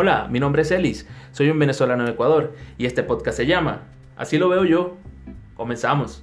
[0.00, 3.88] Hola, mi nombre es Elis, soy un venezolano de Ecuador y este podcast se llama
[4.16, 4.96] Así lo veo yo.
[5.56, 6.22] Comenzamos.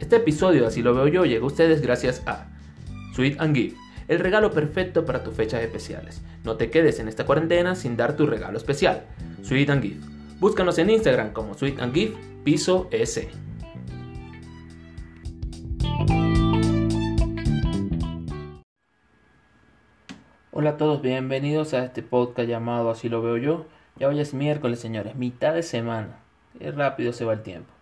[0.00, 2.46] Este episodio, así lo veo yo, llega a ustedes gracias a
[3.14, 3.76] Sweet and Give,
[4.08, 6.22] el regalo perfecto para tus fechas especiales.
[6.42, 9.04] No te quedes en esta cuarentena sin dar tu regalo especial.
[9.42, 10.17] Sweet and Give.
[10.40, 13.28] Búscanos en Instagram como Sweet and Give Piso S.
[20.52, 23.66] Hola a todos, bienvenidos a este podcast llamado Así lo veo yo.
[23.96, 26.20] Ya hoy es miércoles, señores, mitad de semana.
[26.56, 27.72] Qué rápido se va el tiempo.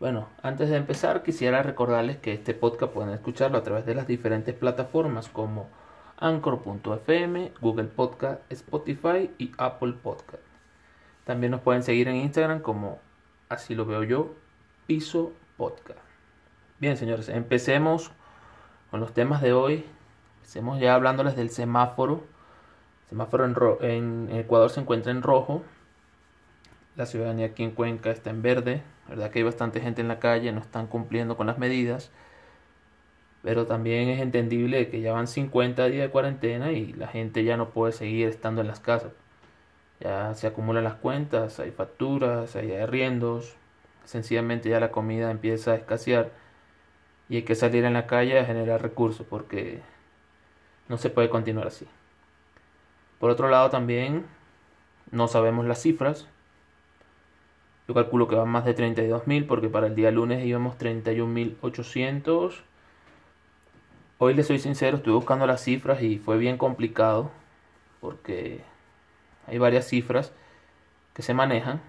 [0.00, 4.08] Bueno, antes de empezar quisiera recordarles que este podcast pueden escucharlo a través de las
[4.08, 5.68] diferentes plataformas como
[6.16, 10.49] Anchor.fm, Google Podcast, Spotify y Apple Podcast.
[11.30, 12.98] También nos pueden seguir en Instagram como
[13.48, 14.34] así lo veo yo,
[14.88, 16.00] piso podcast.
[16.80, 18.10] Bien, señores, empecemos
[18.90, 19.84] con los temas de hoy.
[20.38, 22.24] Empecemos ya hablándoles del semáforo.
[23.04, 25.62] El semáforo en, Ecuador se encuentra en rojo.
[26.96, 28.82] La ciudadanía aquí en Cuenca está en verde.
[29.08, 32.10] Verdad que hay bastante gente en la calle, no están cumpliendo con las medidas.
[33.44, 37.56] Pero también es entendible que ya van 50 días de cuarentena y la gente ya
[37.56, 39.12] no puede seguir estando en las casas.
[40.00, 43.54] Ya se acumulan las cuentas, hay facturas, hay arriendos,
[44.04, 46.32] sencillamente ya la comida empieza a escasear
[47.28, 49.80] y hay que salir en la calle a generar recursos porque
[50.88, 51.86] no se puede continuar así.
[53.18, 54.24] Por otro lado también
[55.10, 56.26] no sabemos las cifras.
[57.86, 62.62] Yo calculo que van más de 32.000 porque para el día lunes íbamos 31.800.
[64.18, 67.30] Hoy les soy sincero, estuve buscando las cifras y fue bien complicado
[68.00, 68.62] porque
[69.50, 70.32] hay varias cifras
[71.12, 71.82] que se manejan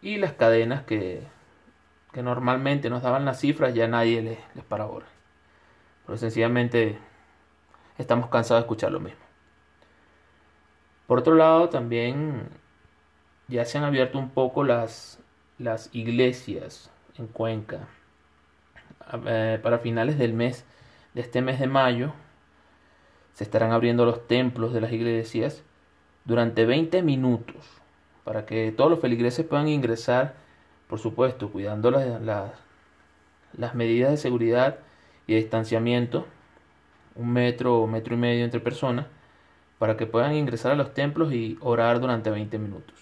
[0.00, 1.26] y las cadenas que,
[2.12, 5.06] que normalmente nos daban las cifras ya nadie les, les para ahora.
[6.06, 6.98] Pero sencillamente
[7.98, 9.20] estamos cansados de escuchar lo mismo.
[11.06, 12.48] Por otro lado, también
[13.48, 15.18] ya se han abierto un poco las,
[15.58, 17.88] las iglesias en Cuenca.
[19.26, 20.64] Eh, para finales del mes,
[21.14, 22.12] de este mes de mayo,
[23.32, 25.64] se estarán abriendo los templos de las iglesias
[26.30, 27.56] durante 20 minutos
[28.22, 30.34] para que todos los feligreses puedan ingresar,
[30.86, 32.52] por supuesto, cuidando las,
[33.52, 34.78] las, medidas de seguridad
[35.26, 36.28] y distanciamiento,
[37.16, 39.06] un metro o metro y medio entre personas,
[39.80, 42.94] para que puedan ingresar a los templos y orar durante 20 minutos.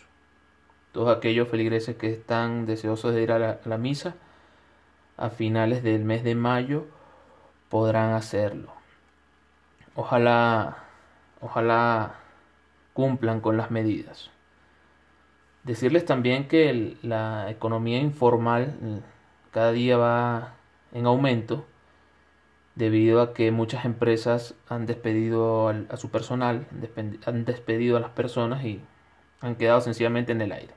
[0.93, 4.15] Todos aquellos feligreses que están deseosos de ir a la misa
[5.19, 6.87] a finales del mes de mayo
[7.69, 8.73] podrán hacerlo.
[9.95, 10.79] Ojalá,
[11.43, 12.15] ojalá
[12.99, 14.29] cumplan con las medidas.
[15.63, 18.97] Decirles también que la economía informal mm,
[19.53, 20.55] cada día va
[20.91, 21.65] en aumento
[22.75, 26.67] debido a que muchas empresas han despedido a su personal,
[27.25, 28.81] han despedido a las personas y
[29.43, 30.75] han quedado sencillamente en el aire.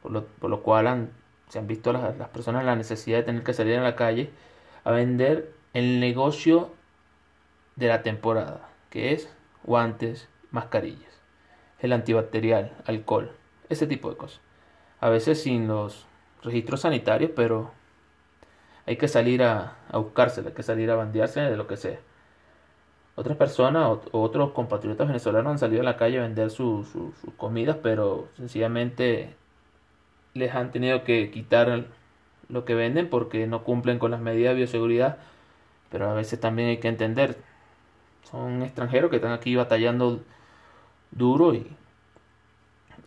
[0.00, 0.12] Por
[0.48, 1.10] lo, cual
[1.48, 4.30] se han visto las, las personas la necesidad de tener que salir a la calle
[4.82, 6.72] a vender el negocio
[7.76, 9.28] de la temporada, que es
[9.62, 11.14] guantes, mascarillas
[11.80, 13.32] el antibacterial, alcohol,
[13.68, 14.40] ese tipo de cosas.
[15.00, 16.06] A veces sin los
[16.42, 17.72] registros sanitarios, pero
[18.86, 21.98] hay que salir a, a hay que salir a bandearse de lo que sea.
[23.16, 26.88] Otras personas o, otros compatriotas venezolanos han salido a la calle a vender sus
[27.36, 29.34] comidas, pero sencillamente
[30.34, 31.86] les han tenido que quitar
[32.48, 35.18] lo que venden porque no cumplen con las medidas de bioseguridad.
[35.90, 37.38] Pero a veces también hay que entender,
[38.24, 40.20] son extranjeros que están aquí batallando
[41.14, 41.66] duro y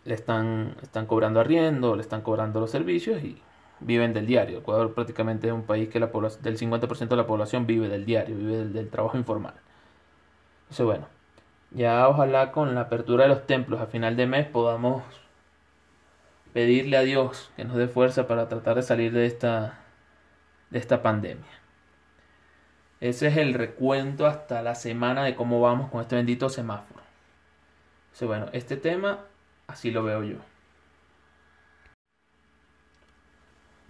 [0.04, 3.40] le están, están cobrando arriendo, le están cobrando los servicios y
[3.80, 4.58] viven del diario.
[4.58, 8.36] Ecuador prácticamente es un país que la del 50% de la población vive del diario,
[8.36, 9.54] vive del, trabajo informal.
[10.62, 11.08] Entonces bueno,
[11.70, 15.02] ya ojalá con la apertura de los templos a final de mes podamos
[16.52, 19.80] pedirle a Dios que nos dé fuerza para tratar de salir de esta,
[20.70, 21.44] de esta pandemia.
[23.00, 26.97] Ese es el recuento hasta la semana de cómo vamos con este bendito semáforo
[28.26, 29.24] bueno, este tema
[29.68, 30.38] así lo veo yo.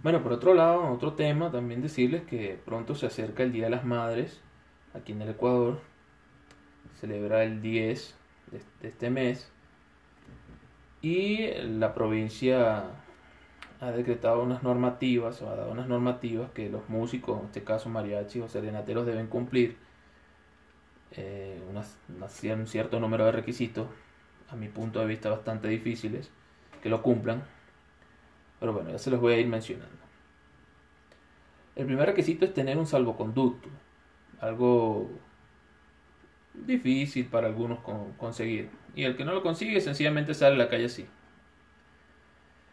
[0.01, 3.71] Bueno, por otro lado, otro tema, también decirles que pronto se acerca el Día de
[3.71, 4.41] las Madres
[4.93, 5.81] aquí en el Ecuador.
[6.95, 8.15] Celebra el 10
[8.81, 9.51] de este mes.
[11.01, 12.91] Y la provincia
[13.81, 17.89] ha decretado unas normativas, o ha dado unas normativas que los músicos, en este caso
[17.89, 19.77] mariachis o serenateros, deben cumplir.
[21.11, 23.87] Eh, un cierto número de requisitos
[24.51, 26.29] a mi punto de vista bastante difíciles
[26.81, 27.43] que lo cumplan.
[28.59, 29.97] Pero bueno, ya se los voy a ir mencionando.
[31.75, 33.69] El primer requisito es tener un salvoconducto,
[34.41, 35.09] algo
[36.53, 37.79] difícil para algunos
[38.17, 38.69] conseguir.
[38.95, 41.07] Y el que no lo consigue sencillamente sale a la calle así.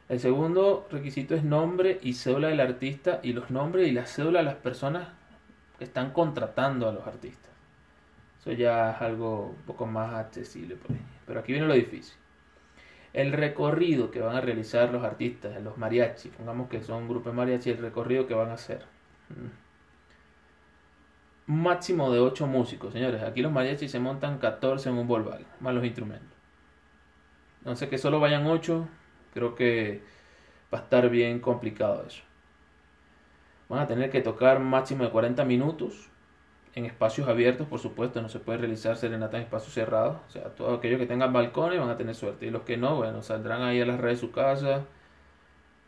[0.09, 4.39] El segundo requisito es nombre y cédula del artista y los nombres y la cédula
[4.39, 5.09] de las personas
[5.79, 7.51] que están contratando a los artistas.
[8.41, 11.16] Eso ya es algo un poco más accesible por ahí.
[11.27, 12.17] Pero aquí viene lo difícil.
[13.13, 17.31] El recorrido que van a realizar los artistas, los mariachi, pongamos que son un grupo
[17.31, 18.85] de mariachi, el recorrido que van a hacer.
[21.49, 23.23] Un máximo de 8 músicos, señores.
[23.23, 26.37] Aquí los mariachis se montan 14 en un Volkswagen, más los instrumentos.
[27.59, 28.89] Entonces que solo vayan 8,
[29.33, 30.03] creo que
[30.73, 32.23] va a estar bien complicado eso.
[33.69, 36.11] Van a tener que tocar máximo de 40 minutos
[36.77, 40.19] en espacios abiertos, por supuesto, no se puede realizar serenata en espacios cerrados.
[40.29, 42.47] O sea, todos aquellos que tengan balcones van a tener suerte.
[42.47, 44.85] Y los que no, bueno, saldrán ahí a las redes de su casa.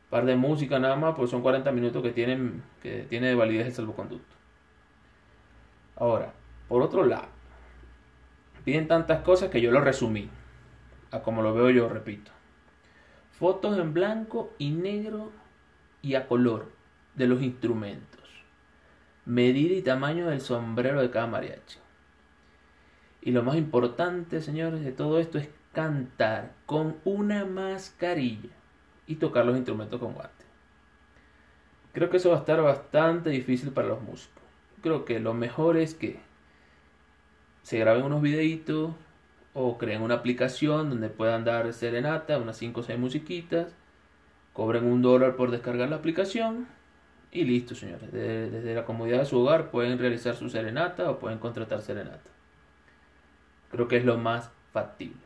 [0.08, 3.66] Par de música nada más, pues son 40 minutos que tienen que tiene de validez
[3.66, 4.34] el salvoconducto.
[5.96, 6.32] Ahora,
[6.68, 7.28] por otro lado,
[8.64, 10.30] piden tantas cosas que yo lo resumí.
[11.10, 12.30] A como lo veo yo, repito.
[13.32, 15.32] Fotos en blanco y negro
[16.00, 16.70] y a color
[17.14, 18.17] de los instrumentos
[19.28, 21.78] medida y tamaño del sombrero de cada mariachi.
[23.20, 28.48] Y lo más importante, señores, de todo esto es cantar con una mascarilla
[29.06, 30.46] y tocar los instrumentos con guantes.
[31.92, 34.42] Creo que eso va a estar bastante difícil para los músicos.
[34.82, 36.20] Creo que lo mejor es que
[37.62, 38.92] se graben unos videitos
[39.52, 43.74] o creen una aplicación donde puedan dar serenata, unas 5 o 6 musiquitas,
[44.54, 46.77] cobren un dólar por descargar la aplicación
[47.30, 48.10] y listo, señores.
[48.10, 52.30] desde la comodidad de su hogar pueden realizar su serenata o pueden contratar serenata.
[53.70, 55.20] Creo que es lo más factible.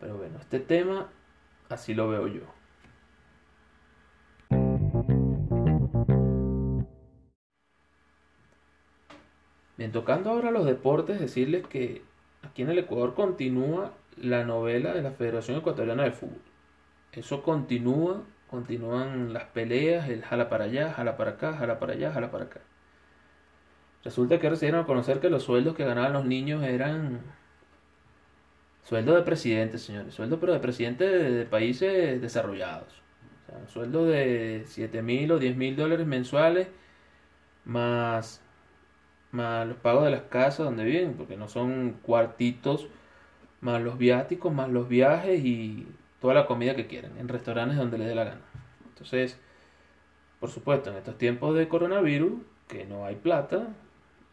[0.00, 1.08] Pero bueno, este tema
[1.68, 2.42] así lo veo yo.
[9.76, 12.02] Bien, tocando ahora los deportes, decirles que
[12.42, 16.40] aquí en el Ecuador continúa la novela de la Federación Ecuatoriana de Fútbol.
[17.12, 18.22] Eso continúa
[18.54, 22.44] continúan las peleas, el jala para allá, jala para acá, jala para allá, jala para
[22.44, 22.60] acá.
[24.04, 27.20] Resulta que recibieron a conocer que los sueldos que ganaban los niños eran
[28.84, 33.02] sueldos de presidente, señores, sueldos pero de presidente de, países desarrollados.
[33.42, 36.68] O sea, sueldo de 7 mil o 10 mil dólares mensuales
[37.64, 38.40] más,
[39.32, 42.86] más los pagos de las casas donde viven, porque no son cuartitos,
[43.60, 45.88] más los viáticos, más los viajes y
[46.24, 48.40] toda la comida que quieran, en restaurantes donde les dé la gana.
[48.88, 49.38] Entonces,
[50.40, 53.68] por supuesto, en estos tiempos de coronavirus, que no hay plata,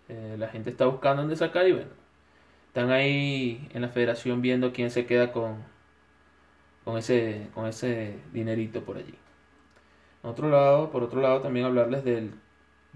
[0.07, 1.89] eh, la gente está buscando dónde sacar y bueno,
[2.67, 5.65] están ahí en la federación viendo quién se queda con,
[6.85, 9.15] con, ese, con ese dinerito por allí.
[10.21, 12.35] otro lado, por otro lado, también hablarles del,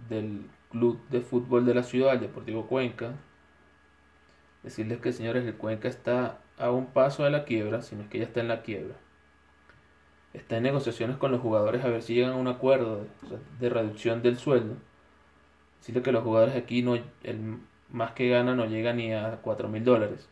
[0.07, 3.12] del club de fútbol de la ciudad, el Deportivo Cuenca.
[4.65, 8.17] Decirles que, señores, el Cuenca está a un paso de la quiebra, sino es que
[8.17, 8.95] ya está en la quiebra.
[10.33, 13.06] Está en negociaciones con los jugadores a ver si llegan a un acuerdo
[13.59, 14.75] de, reducción del sueldo.
[15.77, 17.59] Decirle que los jugadores aquí no, el
[17.91, 20.27] más que ganan no llega ni a 4 mil dólares.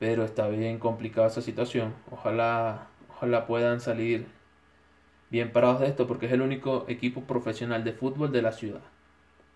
[0.00, 1.94] Pero está bien complicada esa situación.
[2.10, 4.26] Ojalá, ojalá puedan salir
[5.30, 8.82] bien parados de esto porque es el único equipo profesional de fútbol de la ciudad.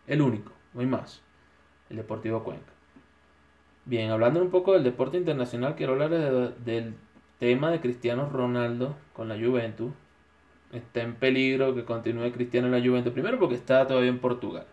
[0.06, 1.20] El único, no hay más.
[1.90, 2.75] El Deportivo Cuenca.
[3.87, 6.97] Bien, hablando un poco del deporte internacional, quiero hablar del
[7.38, 9.93] tema de Cristiano Ronaldo con la Juventus.
[10.73, 13.12] Está en peligro que continúe Cristiano en la Juventus.
[13.12, 14.66] Primero porque está todavía en Portugal.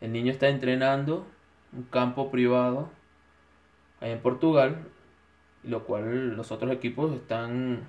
[0.00, 1.24] El niño está entrenando
[1.72, 2.90] un campo privado
[4.00, 4.88] ahí en Portugal,
[5.62, 7.86] lo cual los otros equipos están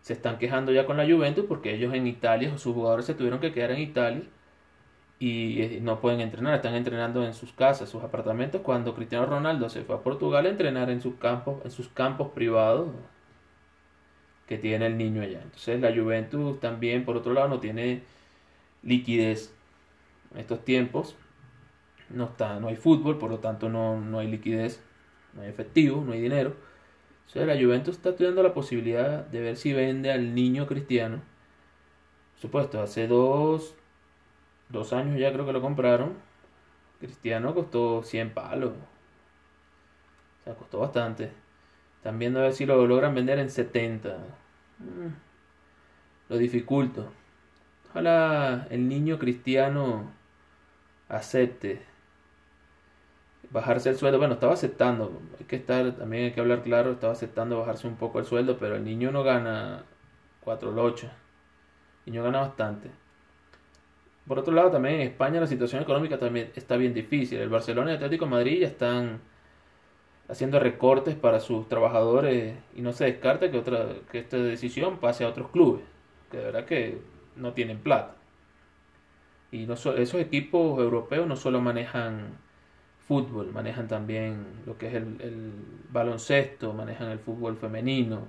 [0.00, 3.38] se están quejando ya con la Juventus porque ellos en Italia, sus jugadores se tuvieron
[3.38, 4.22] que quedar en Italia
[5.20, 9.68] y eh, no pueden entrenar, están entrenando en sus casas, sus apartamentos, cuando Cristiano Ronaldo
[9.68, 12.88] se fue a Portugal a entrenar en sus campos, en sus campos privados
[14.46, 15.42] que tiene el niño allá.
[15.42, 18.02] Entonces la Juventus también, por otro lado, no tiene
[18.82, 19.54] liquidez
[20.32, 21.16] en estos tiempos.
[22.08, 24.82] No, está, no hay fútbol, por lo tanto no, no hay liquidez,
[25.34, 26.56] no hay efectivo, no hay dinero.
[27.26, 31.20] Entonces la Juventus está estudiando la posibilidad de ver si vende al niño cristiano.
[32.32, 33.76] Por supuesto, hace dos,
[34.70, 36.14] dos años ya creo que lo compraron.
[36.98, 38.72] Cristiano costó 100 palos.
[38.72, 41.32] O sea, costó bastante.
[41.96, 44.16] Están viendo a ver si lo logran vender en 70.
[44.78, 45.08] Mm.
[46.28, 47.12] Lo dificulto.
[47.90, 50.10] Ojalá el niño cristiano
[51.08, 51.82] acepte
[53.50, 54.18] bajarse el sueldo.
[54.18, 55.20] Bueno, estaba aceptando.
[55.38, 56.92] Hay que estar, también hay que hablar claro.
[56.92, 59.84] Estaba aceptando bajarse un poco el sueldo, pero el niño no gana
[60.40, 61.12] 4 lochas.
[62.06, 62.90] El niño gana bastante.
[64.26, 67.38] Por otro lado, también en España la situación económica también está bien difícil.
[67.40, 69.20] El Barcelona y el Atlético Madrid ya están
[70.28, 75.24] haciendo recortes para sus trabajadores y no se descarta que otra que esta decisión pase
[75.24, 75.82] a otros clubes,
[76.30, 76.98] que de verdad que
[77.36, 78.14] no tienen plata.
[79.50, 82.38] Y no esos equipos europeos no solo manejan
[83.08, 85.52] fútbol, manejan también lo que es el,
[85.90, 88.28] baloncesto, manejan el fútbol femenino,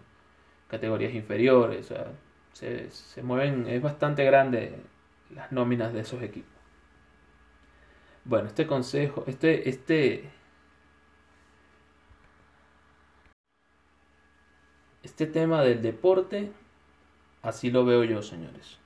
[0.67, 2.07] categorías inferiores, o sea,
[2.53, 4.73] se, se mueven, es bastante grande
[5.35, 6.51] las nóminas de esos equipos.
[8.23, 10.29] Bueno, este consejo, este, este,
[15.03, 16.51] este tema del deporte,
[17.41, 18.77] así lo veo yo, señores.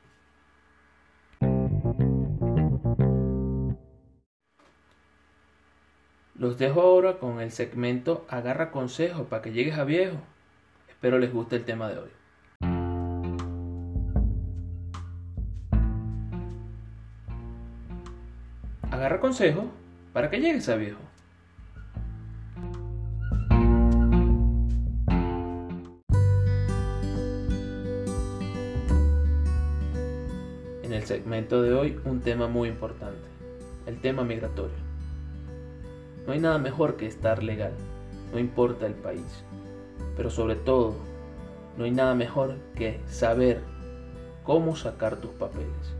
[6.35, 10.17] Los dejo ahora con el segmento Agarra consejos para que llegues a viejo.
[10.89, 12.09] Espero les guste el tema de hoy.
[19.05, 19.65] Agarra consejos
[20.13, 20.97] para que llegues a viejo.
[30.81, 33.27] En el segmento de hoy un tema muy importante,
[33.85, 34.73] el tema migratorio.
[36.25, 37.73] No hay nada mejor que estar legal,
[38.33, 39.43] no importa el país.
[40.17, 40.95] Pero sobre todo,
[41.77, 43.61] no hay nada mejor que saber
[44.43, 45.93] cómo sacar tus papeles.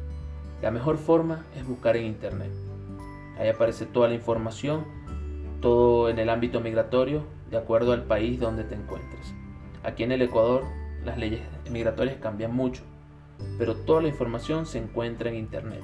[0.64, 2.65] La mejor forma es buscar en Internet.
[3.38, 4.86] Ahí aparece toda la información,
[5.62, 9.34] todo en el ámbito migratorio, de acuerdo al país donde te encuentres.
[9.84, 10.64] Aquí en el Ecuador
[11.04, 12.82] las leyes migratorias cambian mucho,
[13.58, 15.82] pero toda la información se encuentra en Internet.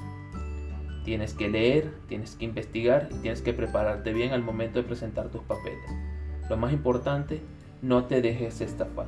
[1.04, 5.30] Tienes que leer, tienes que investigar y tienes que prepararte bien al momento de presentar
[5.30, 5.90] tus papeles.
[6.50, 7.42] Lo más importante,
[7.82, 9.08] no te dejes estafar.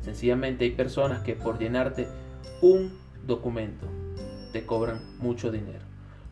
[0.00, 2.08] Sencillamente hay personas que por llenarte
[2.62, 3.86] un documento
[4.52, 5.84] te cobran mucho dinero,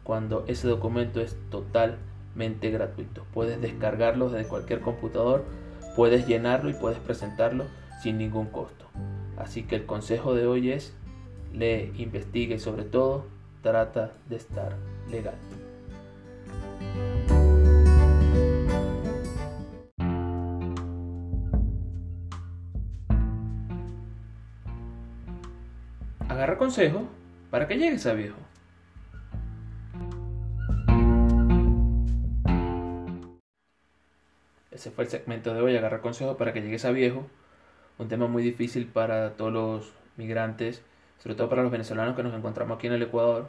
[0.06, 3.26] cuando ese documento es totalmente gratuito.
[3.34, 5.44] Puedes descargarlo desde cualquier computador,
[5.96, 7.64] puedes llenarlo y puedes presentarlo
[8.00, 8.86] sin ningún costo.
[9.36, 10.94] Así que el consejo de hoy es
[11.52, 13.26] lee, investigue y sobre todo
[13.62, 14.76] trata de estar
[15.10, 15.34] legal.
[26.28, 27.08] Agarra consejo
[27.50, 28.36] para que llegues a viejo.
[34.90, 37.26] Fue el segmento de hoy, agarra consejo para que llegues a viejo.
[37.98, 40.82] Un tema muy difícil para todos los migrantes
[41.18, 43.48] sobre todo para los venezolanos que nos encontramos aquí en el Ecuador.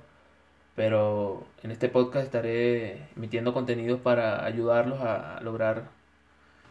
[0.75, 5.89] Pero en este podcast estaré emitiendo contenidos para ayudarlos a lograr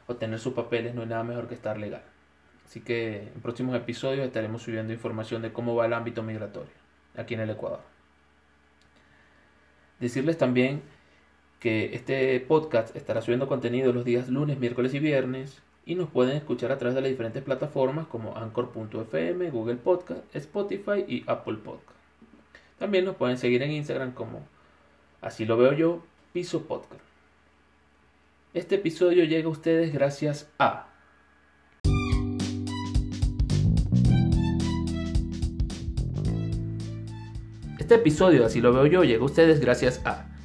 [0.06, 0.94] obtener sus papeles.
[0.94, 2.02] No hay nada mejor que estar legal.
[2.64, 6.72] Así que en próximos episodios estaremos subiendo información de cómo va el ámbito migratorio
[7.16, 7.80] aquí en el Ecuador.
[10.00, 10.82] Decirles también
[11.60, 16.36] que este podcast estará subiendo contenido los días lunes, miércoles y viernes y nos pueden
[16.36, 21.98] escuchar a través de las diferentes plataformas como Anchor.fm, Google Podcast, Spotify y Apple Podcast.
[22.78, 24.46] También nos pueden seguir en Instagram como
[25.20, 27.00] Así lo veo yo, Piso Podcast.
[28.52, 30.88] Este episodio llega a ustedes gracias a
[37.78, 40.35] Este episodio, así lo veo yo, llega a ustedes gracias a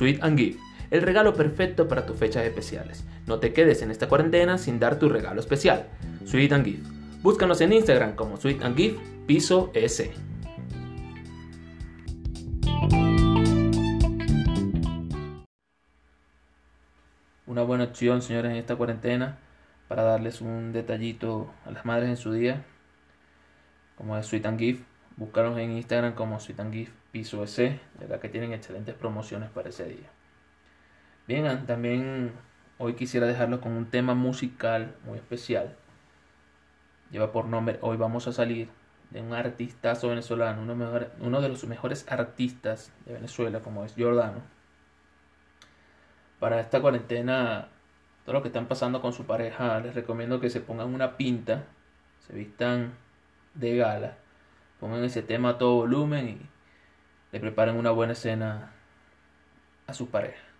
[0.00, 0.58] Sweet and Give
[0.90, 3.04] el regalo perfecto para tus fechas especiales.
[3.26, 5.88] No te quedes en esta cuarentena sin dar tu regalo especial.
[6.24, 6.86] Sweet and Gift.
[7.20, 10.10] Búscanos en Instagram como Sweet and Gift Piso S.
[17.46, 19.38] Una buena opción, señores, en esta cuarentena
[19.86, 22.64] para darles un detallito a las madres en su día,
[23.98, 24.89] como es Sweet and Gift.
[25.20, 30.08] Búscanos en Instagram como Sweet Piso S, de que tienen excelentes promociones para ese día.
[31.28, 32.32] Bien, también
[32.78, 35.76] hoy quisiera dejarlo con un tema musical muy especial.
[37.10, 38.70] Lleva por nombre Hoy vamos a salir
[39.10, 44.40] de un artistazo venezolano, uno, uno de los mejores artistas de Venezuela, como es Jordano.
[46.38, 47.68] Para esta cuarentena,
[48.24, 51.64] todo lo que están pasando con su pareja, les recomiendo que se pongan una pinta,
[52.26, 52.94] se vistan
[53.52, 54.16] de gala,
[54.80, 56.40] pongan ese tema a todo volumen y
[57.32, 58.72] le preparen una buena escena
[59.86, 60.50] a su pareja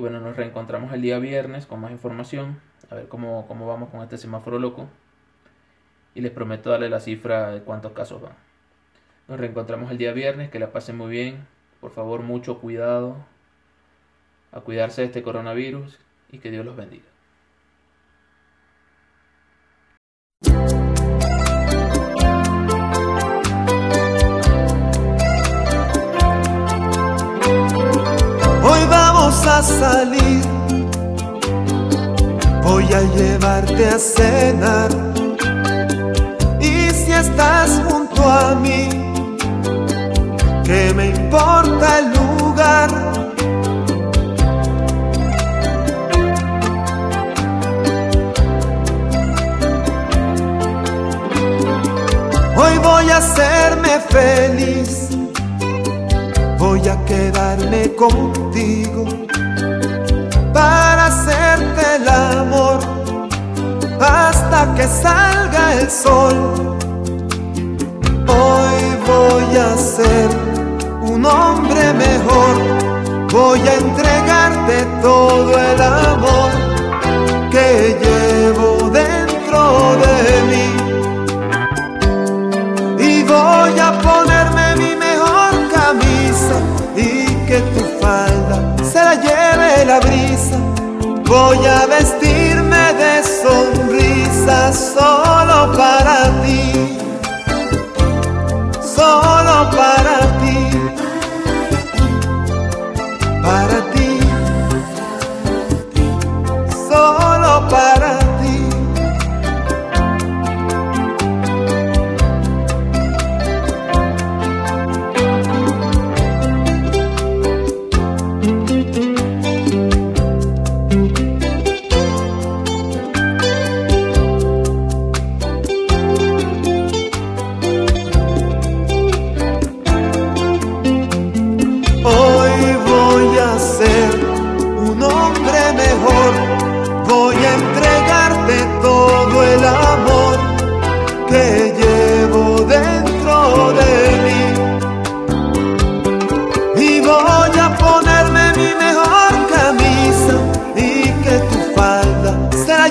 [0.00, 4.02] bueno, nos reencontramos el día viernes con más información, a ver cómo, cómo vamos con
[4.02, 4.88] este semáforo loco.
[6.14, 8.34] Y les prometo darle la cifra de cuántos casos van.
[9.28, 11.46] Nos reencontramos el día viernes, que la pasen muy bien.
[11.80, 13.16] Por favor, mucho cuidado.
[14.52, 15.98] A cuidarse de este coronavirus
[16.32, 17.04] y que Dios los bendiga.
[29.62, 30.44] Salir,
[32.62, 34.90] voy a llevarte a cenar.
[36.60, 38.88] Y si estás junto a mí,
[40.64, 42.90] ¿qué me importa el lugar?
[52.56, 55.10] Hoy voy a hacerme feliz
[56.60, 59.06] voy a quedarme contigo
[64.76, 66.36] que salga el sol.
[68.28, 70.28] Hoy voy a ser
[71.02, 72.54] un hombre mejor,
[73.32, 76.50] voy a entregarte todo el amor
[77.50, 79.60] que llevo dentro
[80.04, 80.68] de mí.
[82.98, 86.56] Y voy a ponerme mi mejor camisa
[86.96, 90.58] y que tu falda se la lleve la brisa.
[91.24, 92.19] Voy a vestirme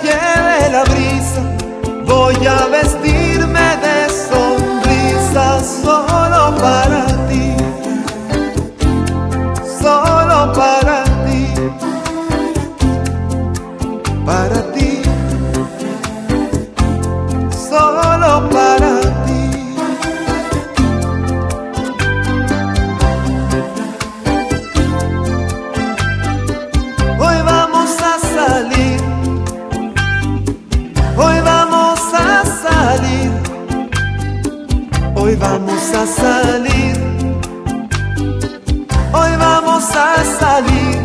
[0.03, 1.41] lleve la brisa.
[2.05, 3.28] Voy a vestirme
[35.19, 36.97] hoy vamos a salir.
[39.13, 40.98] Hoy vamos a salir.